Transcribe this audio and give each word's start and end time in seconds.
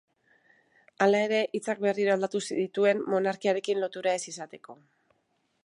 Hala 1.05 1.19
ere 1.25 1.41
hitzak 1.59 1.83
berriro 1.85 2.15
aldatu 2.15 2.41
zituen 2.63 3.05
monarkiarekin 3.15 3.83
lotura 3.85 4.17
ez 4.21 4.25
izateko. 4.35 4.77